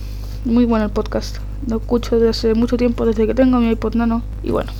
Muy 0.45 0.65
bueno 0.65 0.85
el 0.85 0.91
podcast. 0.91 1.37
Lo 1.67 1.78
escucho 1.78 2.15
desde 2.15 2.30
hace 2.30 2.54
mucho 2.54 2.78
tiempo, 2.78 3.06
desde 3.06 3.26
que 3.26 3.34
tengo 3.34 3.60
mi 3.60 3.69
iPod 3.71 3.95
Nano. 3.95 4.21
Y 4.43 4.52
bueno, 4.52 4.71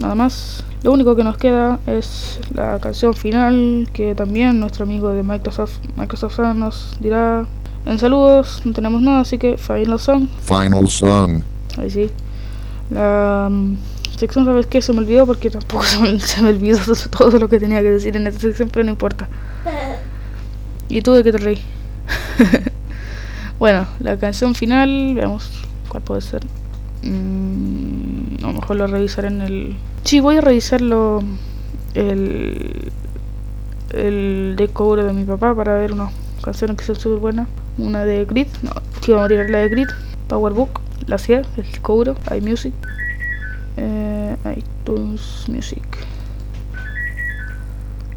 nada 0.00 0.14
más. 0.14 0.62
Lo 0.82 0.92
único 0.92 1.16
que 1.16 1.24
nos 1.24 1.36
queda 1.36 1.80
es 1.86 2.38
la 2.54 2.78
canción 2.78 3.14
final 3.14 3.88
que 3.92 4.14
también 4.14 4.60
nuestro 4.60 4.84
amigo 4.84 5.08
de 5.08 5.22
Microsoft, 5.24 5.78
Microsoft 5.96 6.38
nos 6.54 6.96
dirá. 7.00 7.44
En 7.86 7.98
saludos, 7.98 8.62
no 8.64 8.72
tenemos 8.72 9.00
nada, 9.00 9.20
así 9.20 9.38
que 9.38 9.56
Final 9.56 9.98
Song. 9.98 10.28
Final 10.42 10.88
song. 10.88 11.42
Ahí 11.78 11.90
sí. 11.90 12.10
La 12.90 13.48
mm, 13.50 13.76
sección, 14.16 14.44
¿sabes 14.44 14.66
qué? 14.66 14.82
Se 14.82 14.92
me 14.92 15.00
olvidó 15.00 15.26
porque 15.26 15.50
tampoco 15.50 15.82
se 15.84 15.98
me, 15.98 16.20
se 16.20 16.42
me 16.42 16.50
olvidó 16.50 16.78
todo 17.10 17.38
lo 17.38 17.48
que 17.48 17.58
tenía 17.58 17.80
que 17.80 17.90
decir 17.90 18.16
en 18.16 18.26
esta 18.26 18.40
sección, 18.40 18.68
pero 18.72 18.84
no 18.84 18.90
importa. 18.90 19.28
¿Y 20.88 21.02
tú 21.02 21.12
de 21.12 21.24
qué 21.24 21.32
te 21.32 21.38
reí? 21.38 21.58
bueno, 23.58 23.86
la 24.00 24.16
canción 24.16 24.54
final, 24.54 25.14
veamos 25.14 25.65
puede 26.00 26.20
ser. 26.20 26.42
Mm, 27.02 28.44
a 28.44 28.46
lo 28.48 28.52
mejor 28.54 28.76
lo 28.76 28.86
revisaré 28.86 29.28
en 29.28 29.40
el... 29.40 29.76
Sí, 30.04 30.20
voy 30.20 30.38
a 30.38 30.40
revisarlo 30.40 31.22
el, 31.94 32.92
el 33.90 34.54
disco 34.56 34.96
de 34.96 35.12
mi 35.12 35.24
papá 35.24 35.54
para 35.54 35.74
ver 35.74 35.92
unas 35.92 36.12
canciones 36.42 36.76
que 36.76 36.84
son 36.84 36.96
súper 36.96 37.18
buenas. 37.18 37.48
Una 37.78 38.04
de 38.04 38.24
Grid, 38.24 38.48
no, 38.62 38.70
vamos 39.08 39.24
a 39.24 39.28
tirar 39.28 39.50
la 39.50 39.58
de 39.58 39.68
Grid, 39.68 39.88
Powerbook, 40.28 40.80
la 41.06 41.18
CIA, 41.18 41.42
el 41.56 41.62
disco 41.64 42.02
iMusic, 42.34 42.74
eh, 43.76 44.36
iTunes 44.56 45.44
Music. 45.48 45.84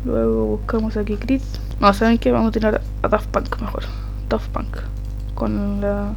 Luego 0.05 0.45
buscamos 0.45 0.95
aquí 0.95 1.17
Grid. 1.17 1.41
No, 1.81 1.93
¿saben 1.93 2.17
qué? 2.17 2.31
Vamos 2.31 2.49
a 2.49 2.51
tirar 2.51 2.81
a 3.01 3.07
Daft 3.07 3.27
Punk 3.27 3.59
mejor. 3.61 3.83
Daft 4.29 4.49
Punk. 4.49 4.77
Con 5.35 5.81
la 5.81 6.13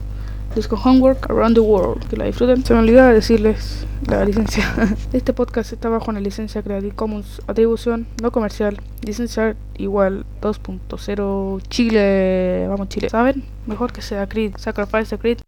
disco 0.55 0.77
Homework 0.77 1.31
Around 1.31 1.55
the 1.55 1.61
World. 1.61 2.07
Que 2.09 2.17
la 2.17 2.25
disfruten. 2.25 2.65
Se 2.65 2.75
me 2.75 2.81
olvidaba 2.81 3.13
decirles 3.13 3.87
la 4.07 4.25
licencia. 4.25 4.65
Este 5.13 5.33
podcast 5.33 5.73
está 5.73 5.89
bajo 5.89 6.11
una 6.11 6.21
licencia 6.21 6.63
Creative 6.63 6.95
Commons 6.95 7.41
atribución 7.47 8.07
no 8.23 8.31
comercial. 8.31 8.81
Licencia 9.03 9.57
igual 9.77 10.25
2.0 10.41 11.63
Chile. 11.69 12.67
Vamos 12.69 12.89
Chile. 12.89 13.09
¿Saben? 13.09 13.45
Mejor 13.67 13.93
que 13.93 14.03
sea 14.03 14.29
Creed. 14.29 14.55
Sacrifice 14.57 15.17
the 15.17 15.19
Creed. 15.19 15.39